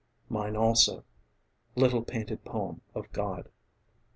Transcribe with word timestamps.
Mine 0.29 0.55
also, 0.55 1.03
little 1.75 2.01
painted 2.01 2.43
poem 2.43 2.81
of 2.95 3.11
God. 3.11 3.51